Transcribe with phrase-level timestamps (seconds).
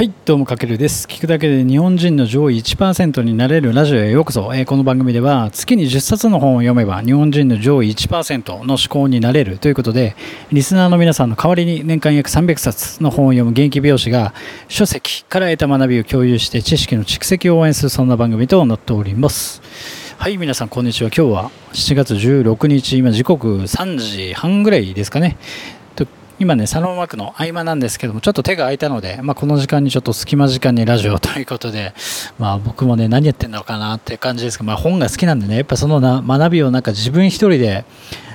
[0.00, 1.06] はい、どうもかけるです。
[1.06, 4.50] 聞くだけで日本人の上位1%になれるラジオへようこそ。
[4.54, 10.16] えーこの番組では月に10冊の本を読めば日本人の上位1%の思考になれるということで、
[10.52, 14.32] リスナーの皆さんの代わりに年間約300冊の本を読む元気美容師が
[14.68, 19.60] 書籍から得た学びを共有して知識の蓄積を応援するそんな番組となっております。
[20.16, 21.10] はい、皆さんこんにちは。
[21.14, 25.36] 今日は7月16日、今時刻3時半ぐらいですかね。
[26.40, 31.92] 今ね、サロンワークの合間なんですけども、ちょっと手が空いたので、まあ、この時間にちょっと隙間時間にラジオということで、
[32.38, 37.84] まあ、僕もね、何やってんのかなっていう感じですけど、まあ、本が好きなんでね、やっぱそのな学びをなんか自分一人で、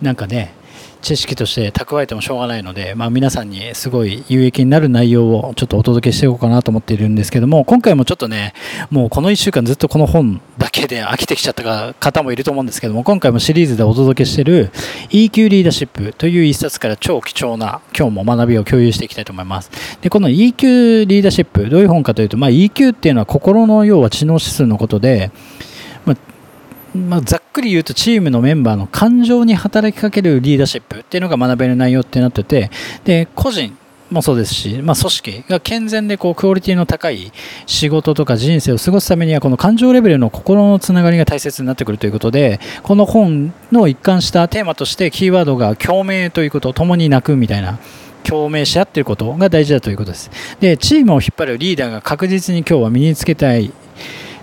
[0.00, 0.54] なんかね、
[1.00, 8.54] 知識として蓄えてもしょうがないので、まあ、皆さんにすごい有益になる内容をちょっとお届けしていこうかなと思っているんですけども、今回もちょっとね、
[8.90, 14.70] もうこの1週間ずっとこの本だけで飽きてきちゃった方もいると思うんですけども、今回もシリーズでお届けしている
[15.10, 19.70] EQ リーダーシップという一冊から超貴重な今日も学びを共有していきたいと思います。
[20.00, 25.30] で、この EQ リーダーシップ、どういう本かというと、まあ、EQ っていうのは心の要は知能指数のことで、
[26.04, 26.16] まあ
[26.94, 32.70] まあ、ざっくり言うとチームのメンバーの感情に働きかけるリーダーシップっていうのが学べる内容ってなってて
[33.04, 33.76] で個人
[34.10, 37.30] もそうですし、まあ、組織が健全でこうクオリティの高い
[37.66, 47.78] 仕事とか人生を過ごすためにはこの感情レベルの心のつながりが大切になってくるということでこの本の一貫したテーマとしてキーワードが共鳴ということ共に泣くみたいな
[48.24, 50.30] 共鳴し合っていることが大事だということです。
[50.60, 53.72] でチームを引っ張るリーダーが確実に今日は身につけたい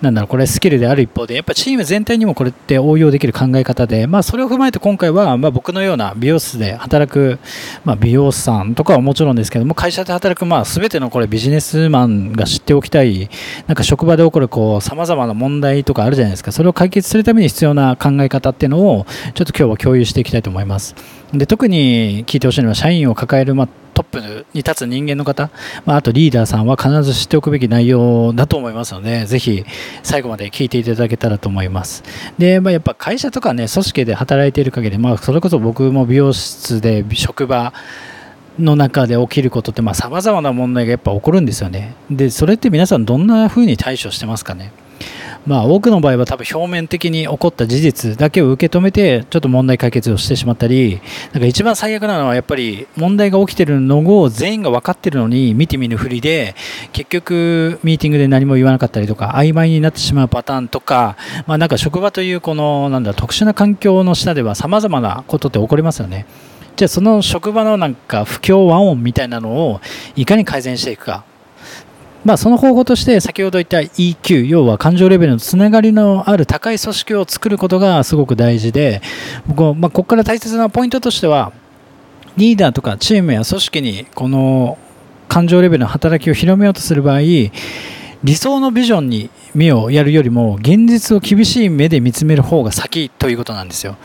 [0.00, 7.38] なんだろうこれスキルである一方でやっぱチーム全体にもこれって応用できる考え方で、まあ、それを踏まえて今回は、まあ、僕のような美容室で働く、
[7.84, 13.28] まあ、美容師さんとかはもちろんですけども会社で働く、まあ、全てのこれビジネスマンが知っておきたい
[13.66, 14.48] なんか職場で起こる
[14.80, 16.52] さまざまな問題とかあるじゃないですか。
[16.52, 20.94] それを解決するために必要な考え方っていうのをちょっと今日は共有していきたいと思います。
[21.32, 23.68] で特に聞いてほしいのは社員を抱える、まあ
[24.00, 25.50] トップに立つ人間の方、
[25.84, 29.64] まあ、あとリーダーさんは必ず知っておくべき内容だと思いますので、ぜひ
[30.02, 32.02] 最後まで聞いていただけたらと思います。
[32.38, 37.72] で、まあ、やっぱ会社とかね、組織で働いている限り、まあ、それこそ僕も美容室で職場、
[38.58, 41.94] の中で起きることってさまざ、まな問題がやっぱ起こるんですよね。
[42.10, 44.72] で、それって皆さんどんな風に対処してますかね？
[45.46, 51.00] まあ、多くの場合は多分表面的に起こった事実だけを受け止めてちょっと問題解決をしてしまったり
[51.32, 56.54] なんか一番最悪なのはやっぱり問題が起きてるのを全員が分かっているのに見て見ぬふりで
[56.92, 66.26] 結局ミーティングで何も言わなかったりとか曖昧になってしまうパターンとか,、まあ、なんか職場というこのなんだ特殊な環境の下では様々なことって起こりますよね。
[66.76, 69.80] じゃあその職場のなんか不協和音みたいなのを
[70.16, 71.24] いかに改善していくか
[72.24, 79.00] まあ、その方法として先ほど言った EQ 要は感情レベルのつながりのある高い組織を作ることがすごく大事で
[79.46, 81.52] 僕は、まあ、ここから大切なポイントとしては
[82.36, 84.76] リーダーとかチームや組織にこの
[85.28, 93.96] 感情レベルの働きを広めようとする場合理想のビジョンに目をやるよりも現実を厳しい目で見つめる方が先ということなんですよ。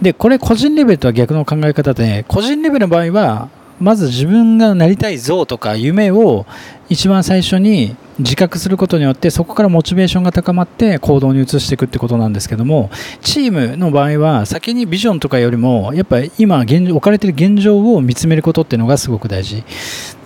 [0.00, 3.48] でこれ個人レベルとは逆の考え方で個人レベルの場合は
[3.80, 6.46] まず自分がなりたい像とか夢を
[6.88, 19.64] 一番最初に自覚することによってそこからモチベーションが高まって行動に移していくってことなんですけどもチームの場合は先にビジョンとかよりもやっぱり今現置かれている現状を見つめることっていうのがすごく大事。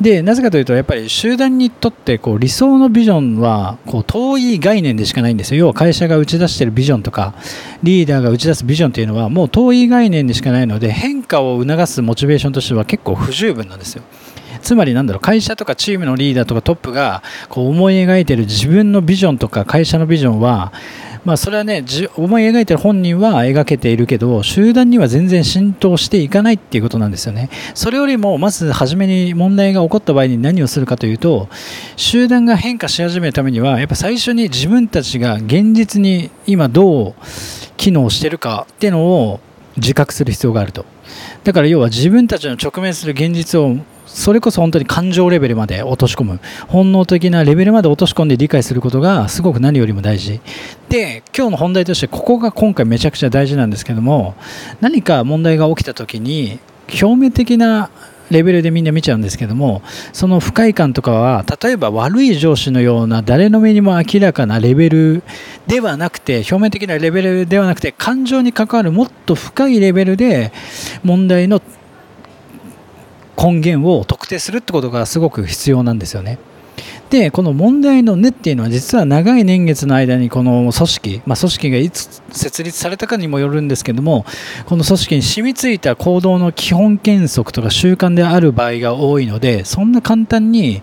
[0.00, 5.60] でなぜかというとやっぱり集団にとってこう理想のビジョンはこう遠い概念でしかないんですよ。
[5.60, 7.34] 要は会社が打ち出しているビジョンとか
[7.82, 14.02] リーダーが打ち出すビジョンというのはもう遠い概念でしかないので変化を促すモチベーションとしては結構不十分なんですよ。
[14.60, 20.72] つまりなんだろう会社とかチームのリーダーとかトップがこう思い描いている自分のビジョンとか会社のビジョンは
[21.24, 21.84] まあそれはね
[22.16, 27.50] 思い描いている本人は描けているけど集団には全然浸透していかないっていうことなんですよね。
[27.74, 31.48] それよりもまず初めに問題が起こった場合に何をするかというと
[31.96, 37.14] 集団が変化し始めるためにはやっぱ最初に自分たちが現実に今どう
[37.76, 39.40] 機能してるかっていうのを
[39.76, 40.84] 自覚する必要があると。
[41.44, 43.76] だから要は自分たちの直面する現実を
[44.06, 46.40] それこそ本当に感情レベルまで落とし込む。
[46.68, 50.40] 本能的なレベルまで落とし込んで理解することがすごく何よりも大事。
[50.88, 54.34] で今日の本題としてここが今回めちゃくちゃ大事なんですけども
[54.80, 56.58] 何か問題が起きた時に
[56.88, 57.90] 表面的な
[58.30, 59.82] レベルでみんな見ちゃうんですけども
[60.12, 65.22] その不快感とかは例えば悪い上司のような誰の目にも明らかなレベル
[65.66, 70.52] ではなくて表面的なレベルではなくて感情に関わるもっと深いレベルで
[71.02, 71.60] 問題の
[73.36, 76.38] 根源を特定するってことがすごく必要なんですよね。
[77.10, 84.24] でこの問題の根っていうのは実は長い年月の間にこの組織、まあ、組織がいつ設立されたかにもよるんですけども
[84.66, 90.82] この組織に染みついた行動の基本原則とか習慣である場合が多いのでそんな簡単に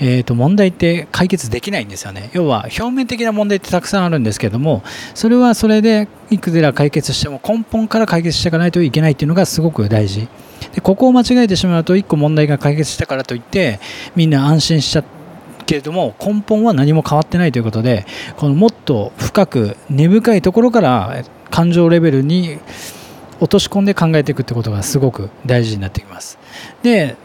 [0.00, 2.30] えー、と問題って解決できないんですよね。
[2.32, 4.82] 要は表面的な問題ってたくさんあるんですけども
[5.14, 10.28] それはそれでいくら解決しても根本から解決していかないといけないっていうのがすごく大事。
[10.74, 13.80] でここを間違えてしまうと1個問題が解決したからといって
[14.16, 15.13] みんな安心しちゃって
[15.66, 18.06] けれども根本は何も変わってないということで
[18.36, 22.58] このもっと深く根深いところから感情レベルに
[23.40, 26.38] 落とし込んで考えていくってことがすごく大事になってきます。
[26.82, 27.16] で、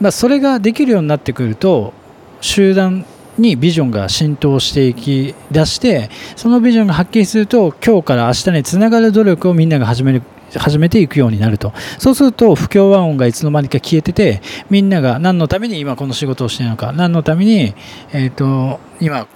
[0.00, 1.92] まあ、それができるようになってくると
[2.40, 3.04] 集団
[3.38, 10.22] にビジョンが浸透していき出してそのビジョンがはっきりすると今日から明日につながる努力をみんなが始める
[10.56, 11.72] 始めていくようになると。
[11.98, 14.40] そうすると不協和音がいつの間にか消えてて
[14.70, 17.74] みんなが何のために今この仕事をしているのか何のために、
[18.12, 19.26] えーと今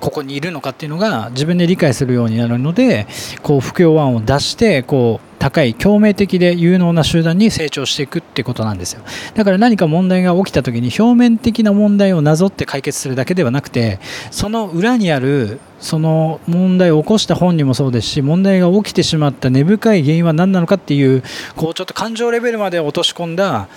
[0.00, 3.06] ここにいるのかっていうのが自分で理解するようになるので
[3.42, 9.02] こう不協和音を出してこう高い共鳴的で有能な集団に成長していくってことなんですよ。
[9.34, 13.98] だから何か問題が起きた時に表面的な問題をなぞって解決するだけではなくて
[14.30, 21.22] その裏にあるその問題を起こした本人もそうですし問題が起きてしまった根深い原因は何なのかっていう
[21.54, 23.68] こうちょっと感情レベルまで落とし込んだ、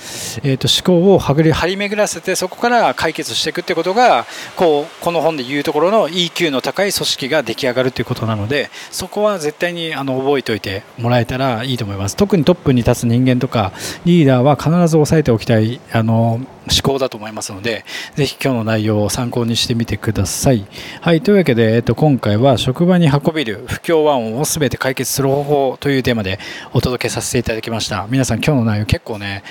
[0.44, 4.26] えー、と思考をはぐり張り巡らせてそこから解決していくってことが
[4.56, 13.74] こうこの本で言うところの EQ の高い組織が出来上がるということなのでそこは絶対にあの覚えておいてもらえたらいいと思います特にトップに立つ人間とか
[14.06, 17.84] リーダーは必ず押さえておきたいあの思考だと思いますので、
[18.16, 20.66] ぜひ今日の内容を参考にしてみてください。
[21.02, 26.40] はい、というわけで、えっと、今回は職場に運びる不協和音を全て解決する方法というテーマで
[26.74, 28.08] お届けさせていただきました。
[28.10, 29.44] 皆さん今日の内容結構ね、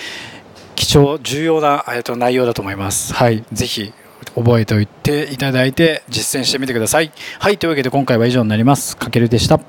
[0.75, 1.85] 貴重、重要な、
[2.17, 3.13] 内容だと思います。
[3.15, 3.93] はい、ぜひ
[4.35, 7.11] 覚えておいていただいて実践してみてください。
[7.41, 8.97] はい、というわけで今回は以上になります。
[8.97, 9.61] かけるでした。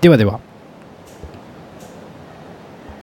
[0.00, 0.49] ではでは。